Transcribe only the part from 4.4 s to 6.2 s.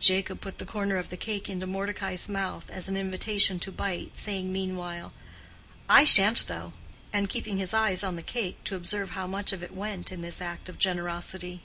meanwhile, "I